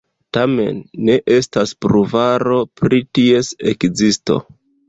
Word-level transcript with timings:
Tamen, 0.35 0.79
ne 1.09 1.17
estas 1.35 1.75
pruvaro 1.87 2.57
pri 2.81 3.03
ties 3.19 3.53
ekzisto. 3.75 4.41